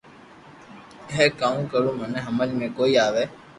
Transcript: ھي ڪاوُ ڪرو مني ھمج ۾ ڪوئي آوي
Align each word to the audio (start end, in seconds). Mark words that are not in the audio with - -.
ھي 1.13 1.25
ڪاوُ 1.39 1.61
ڪرو 1.71 1.91
مني 1.99 2.19
ھمج 2.27 2.49
۾ 2.59 2.67
ڪوئي 2.77 2.93
آوي 3.05 3.23